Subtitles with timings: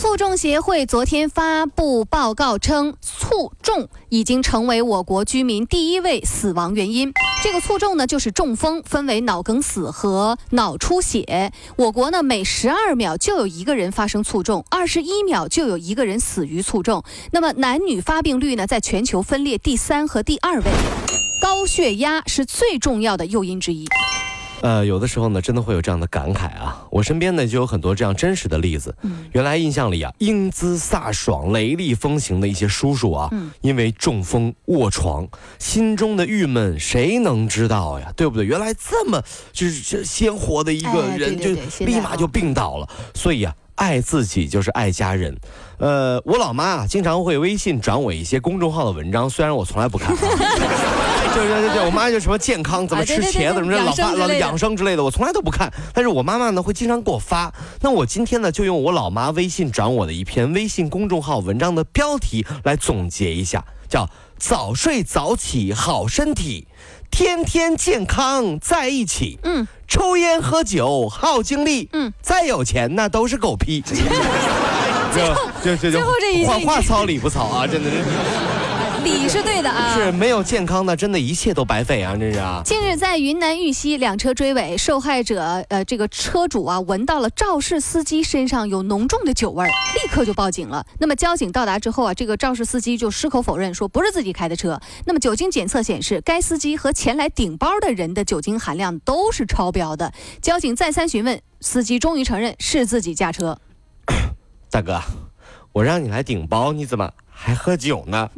[0.00, 7.12] 中国卒中协会昨天发布报告称，卒中已经成为我国居民第一位死亡原因。
[7.42, 11.52] 这个卒中呢，就是中风，分为脑梗死和脑出血。
[11.76, 17.04] 我国呢，每十二秒就有一个人发生卒中，二十一秒就有一个人死于卒中。
[17.32, 20.70] 那么男女发病率呢，在全球分列第三和第二位。
[21.42, 23.86] 高血压是最重要的诱因之一。
[24.60, 26.86] 呃，有的时候呢，真的会有这样的感慨啊。
[26.90, 28.94] 我身边呢就有很多这样真实的例子。
[29.02, 35.26] 嗯，原来印象里啊，英姿飒爽、雷厉风行的一些叔叔啊，嗯，因为中风卧床，
[35.58, 38.12] 心中的郁闷谁能知道呀？
[38.16, 38.44] 对不对？
[38.44, 39.22] 原来这么
[39.52, 41.50] 就是这鲜活的一个人，就
[41.84, 42.88] 立马就病倒了。
[43.14, 45.34] 所以啊，爱自己就是爱家人。
[45.78, 50.14] 呃，我老妈啊，经常会微信转我一些公众号的文章，虽然我从来不看。
[51.34, 55.72] 就就就我妈就什么健康怎么吃茄子什么老发老养生之类的，我从来都不看。
[55.94, 57.52] 但是我妈妈呢会经常给我发。
[57.80, 66.66] 那我今天呢就用我老妈微信转我的一篇微信公众号文章的标题来总结一下，叫“早睡早起好身体，
[67.10, 69.38] 天天健康在一起”。
[69.44, 71.88] 嗯，抽烟喝酒耗精力。
[71.92, 73.82] 嗯，再有钱那都是狗屁。
[75.12, 77.96] 这这最后这一句话糙理不糙啊，真的是。
[79.02, 82.16] 理是对的啊， 是没有健康的，真的一切都白费啊！
[82.18, 82.62] 这是啊。
[82.64, 90.84] 近日在云南玉溪，两车追尾，受害者呃这个车主啊闻到了肇事司机身上有浓重的酒味儿，立刻就报警了。
[90.98, 94.80] 那么交警到达之后啊，这个肇事司机就矢口否认，说不是自己开的车。
[95.06, 100.12] 那么酒精检测显示，该司机和前来顶包的人的酒精含量都是超标的。
[100.42, 103.58] 交警再三询问，司机终于承认是自己驾车。
[104.70, 105.00] 大哥，
[105.72, 107.10] 我让你来顶包，你怎么？
[107.42, 108.28] 还喝酒呢？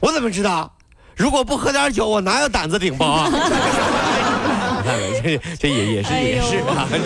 [0.00, 0.72] 我怎么知道？
[1.16, 3.28] 如果不喝点酒，我哪有胆子顶包啊？
[4.82, 6.98] 你看，这这也也是也是啊， 这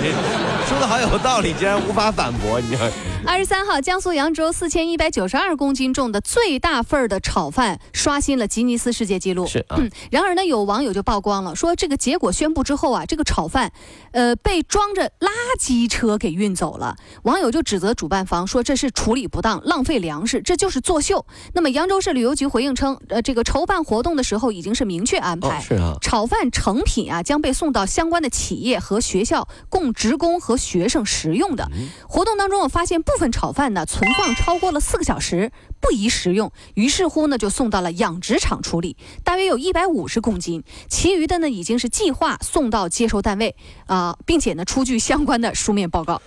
[0.68, 2.90] 说的好有道理，竟然无法反驳，你看。
[3.26, 9.46] 二十三号，江苏扬州四千一百九十二公斤重的最大份儿的炒饭刷新了吉尼斯世界纪录。
[9.46, 9.78] 是啊。
[10.10, 13.72] 然而呢，有网友就曝光了，说这个结果宣布之后啊，这个炒饭，
[14.12, 16.96] 呃，被装着垃圾车给运走了。
[17.22, 21.24] 网友就指责主办方说这是处理不当，浪费粮食，这就是作秀。
[21.54, 25.96] 那么扬州市旅游局回应称，呃，这个筹办活动的时候已经是明确安排，是啊。
[26.02, 31.70] 炒饭成品啊将被送到相关的企业和学校供职工和学生食用的。
[32.06, 33.13] 活动当中我发现不。
[33.14, 43.54] 部分炒饭呢存放超过了四个小时，不宜食用，于是乎呢就送到了养殖场处理，大约有一百五十公斤，其余的呢已经是计划送到接收单位
[43.86, 46.20] 啊，并且呢出具相关的书面报告。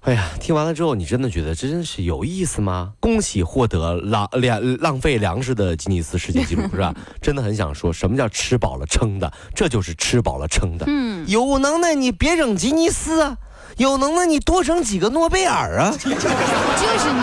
[0.00, 2.92] 哎呀，听完了之后，你真的觉得这真是有意思吗？
[3.00, 6.94] 恭喜获得浪粮浪费粮食的吉尼斯世界纪录，是吧？
[7.22, 10.84] 真的很想说什么叫吃饱了撑的，这就是吃饱了撑的。
[10.88, 13.38] 嗯，有能耐你别整吉尼斯啊。
[13.76, 15.90] 有能耐你多整几个诺贝尔啊！
[15.98, 16.16] 就是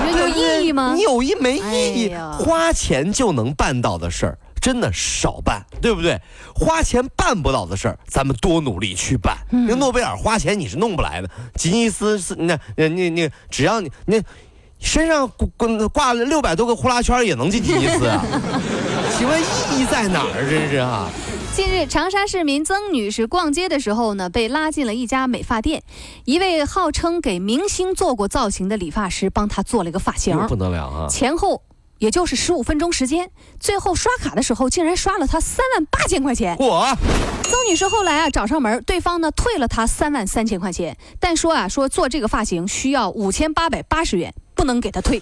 [0.05, 0.93] 你说有意义吗？
[0.95, 2.15] 你有意没意义？
[2.39, 6.19] 花钱就能办到的事儿，真的少办，对不对？
[6.53, 9.37] 花钱办不到的事儿，咱们多努力去办。
[9.49, 14.21] 那诺贝尔花钱你是弄不来的，吉尼斯是那那那那，只要你那
[14.79, 18.25] 身上挂挂了六百多个呼啦圈也能进吉尼斯啊？
[19.17, 20.47] 请问意义在哪儿？
[20.49, 21.07] 真是哈。
[21.53, 25.83] 近日，长沙市民曾女士逛街的时候呢，被拉进了一家美发店。
[26.23, 31.07] 一位号称给明星做过造型的理发师帮她做了一个发型，不得了啊！
[31.09, 31.61] 前后
[31.97, 36.55] 也就是十五分钟时间，最后刷卡的时候竟然刷了她三万八千块钱。
[36.57, 36.97] 我
[37.43, 45.21] 曾女士后来啊找上门，对方呢退了她三万三千块钱，但说啊说做这个发型需要五千八百八十元，不能给她退。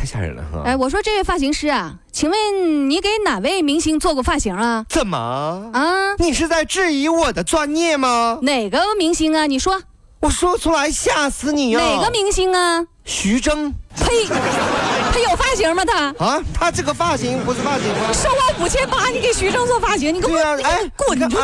[0.00, 0.62] 太吓人了哈！
[0.64, 4.86] 哎，我说这位发型师啊，请问你给哪位明星做过发型啊？
[4.88, 5.18] 怎么
[5.74, 6.16] 啊？
[6.18, 8.38] 你是在质疑我的专业吗？
[8.40, 9.46] 哪个明星啊？
[9.46, 9.82] 你说，
[10.20, 11.80] 我说出来吓死你呀！
[11.80, 12.82] 哪个明星啊？
[13.04, 13.74] 徐峥。
[13.94, 14.24] 呸！
[15.12, 15.84] 他有发型吗？
[15.84, 16.42] 他啊？
[16.54, 18.10] 他这个发型不是发型吗？
[18.10, 20.14] 收我五千八，你给徐峥做发型？
[20.14, 21.36] 你给我哎，滚出去！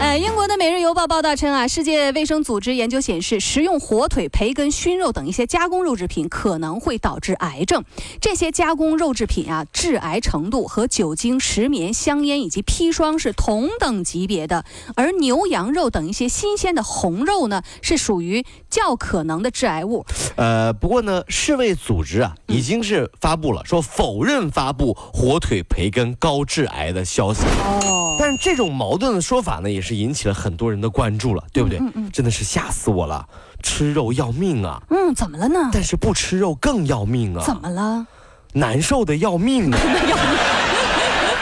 [0.00, 7.84] 呃，英国的《每日邮报》报道称啊，世界卫生组织研究显示，食用火腿、培根、熏肉等一些加工肉制品可能会导致癌症。
[8.20, 14.64] 这些加工肉制品啊，致癌程度和酒精、石棉、香烟以及砒霜是同等级别的。
[14.96, 20.04] 而牛羊肉等一些新鲜的红肉呢，是属于较可能的致癌物。
[20.36, 27.44] 呃，不过呢，世卫组织啊，已经是发布了说否认发布火腿、培根高致癌的消息。
[27.64, 31.78] 哦，但是这种矛盾的说法呢，也是引起了很多人的关注了，对不对？
[31.78, 33.26] 嗯嗯，真的是吓死我了！
[33.62, 34.82] 吃肉要命啊！
[34.90, 35.70] 嗯，怎么了呢？
[35.72, 37.42] 但是不吃肉更要命啊！
[37.46, 38.06] 怎么了？
[38.52, 39.78] 难受的要命啊！
[39.82, 40.38] 要命！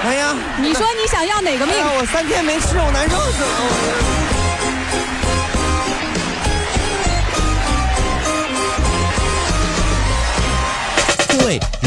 [0.05, 1.75] 哎呀，你说你想要哪个命？
[1.99, 4.02] 我三天没吃肉，难受死了。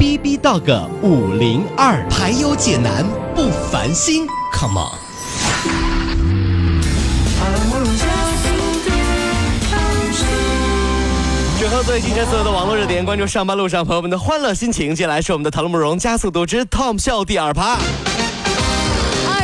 [0.00, 3.04] B B Dog 五零二排忧解难
[3.34, 4.98] 不烦心，Come on！
[11.60, 14.94] 整合最新所有的网络热点，关注上班路上朋友们的欢乐心情。
[14.94, 17.76] 接下来是我们的《讨论慕容加速度之 Tom 笑》第二趴。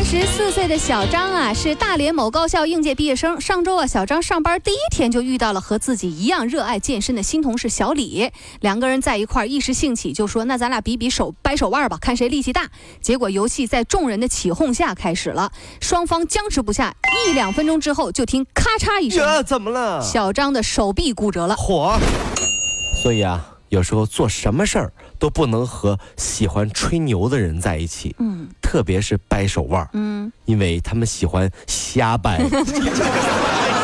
[0.08, 3.41] 十四岁的小张啊，是大连某高校应届毕业生。
[3.41, 8.31] 上周啊，小张上班第一天就遇到了和自己一样热爱健身的新同事小李。
[8.61, 12.70] 两个人在一块儿，一时兴起就说：“那咱俩比比手掰手腕吧，看谁力气大。”
[13.03, 15.50] 结果游戏在众人的起哄下开始了，
[15.81, 16.94] 双方僵持不下，
[17.29, 20.00] 一两分钟之后，就听咔嚓一声，怎么了？
[20.00, 21.56] 小张的手臂骨折了。
[21.56, 21.99] 火。
[23.03, 23.44] 所以啊。
[23.69, 32.41] 有时候做什么事儿都不能和喜欢吹牛的人在一起，嗯，特别是掰手腕，嗯，因为他们喜欢瞎掰。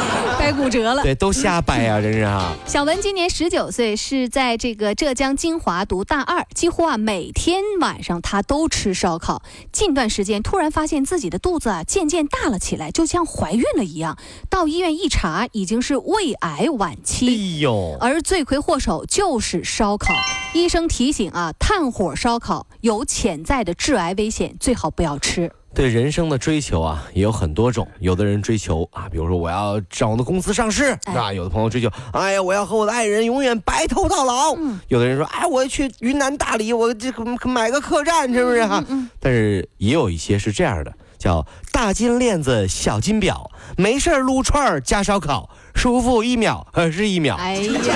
[0.42, 2.52] 掰骨折了，对，都瞎掰啊，真是啊。
[2.66, 9.40] 小文今年十九岁，是在这个浙江金华读大二，几乎啊每天晚上他都吃烧烤。
[9.70, 14.18] 近段时间突然发现自己的肚子啊渐渐大了起来，就像怀孕了一样。
[14.50, 17.28] 到医院一查，已经是胃癌晚期。
[17.28, 17.96] 哎呦！
[18.00, 20.12] 而罪魁祸首就是烧烤。
[20.54, 25.52] 医生提醒啊，炭火烧烤有潜在的致癌危险，最好不要吃。
[25.74, 27.88] 对人生的追求啊，也有很多种。
[27.98, 31.32] 有的人追求啊，比如说我要让我的公司上市，是吧？
[31.32, 34.54] 有的朋友追求，哎呀，我要和我的爱人永远白头到老。
[34.88, 38.84] 有的人说，哎，我要去云南大理，我这个买个客栈，是不是哈？
[39.18, 47.36] 但是也有一些是这样的，叫大金链子，小金表，没事撸串加烧烤，舒服一秒是一秒。
[47.36, 47.94] 哎呀。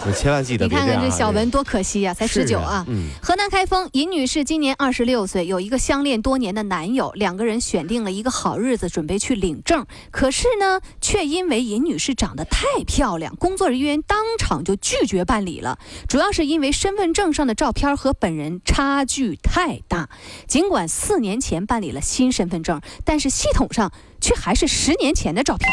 [0.06, 2.86] 你千万记得，你看看这小文多可惜呀，才十九啊。
[3.22, 9.86] 河南开封尹女士今年二十六岁，有一个相恋多年的男友，两个人选定了一个好日子，准备去领证。
[10.10, 15.78] 可是呢，却因为尹女士长得太漂亮，工作人员当场就拒绝办理了。
[16.08, 20.08] 主要是因为身份证上的照片和本人差距太大。
[20.46, 25.70] 尽管四年前办理了新身份证，但是系统上却还是十年前的照片。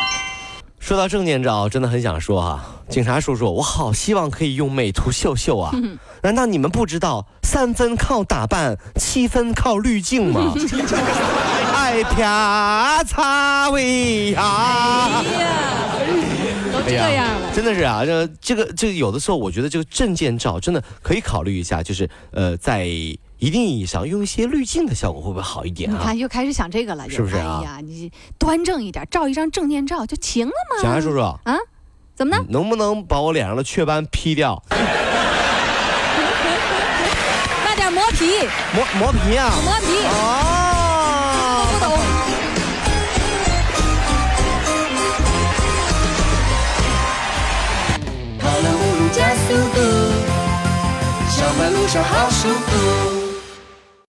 [0.80, 5.72] 说到证件照，真的很想说哈，警察叔叔，我好希望可以用美图秀秀啊！
[6.24, 10.54] 难道你们不知道三分靠打扮，七分靠滤镜吗？
[11.76, 15.22] 爱飘擦尾呀！
[16.72, 22.88] 都这样了，真的是啊，这这个这个有的时候，我觉得这个证件照真的可以考虑一下，就是呃在。
[23.40, 25.98] 一定意义上用一些滤镜的效果会不会好一点啊？
[26.00, 27.62] 你看又开始想这个了，是不是啊？
[27.62, 30.82] 哎呀，你端正一点，照一张证件照就行了嘛。
[30.82, 31.40] 小安叔叔啊，
[32.16, 32.44] 怎么呢？
[32.50, 34.62] 能不能把我脸上的雀斑 P 掉？
[37.64, 38.26] 那点磨皮，
[38.74, 39.52] 磨磨皮啊？
[39.64, 41.88] 磨皮哦，不懂。
[48.40, 49.80] 跑了五路加速度。
[51.30, 53.17] 上班路上好舒服。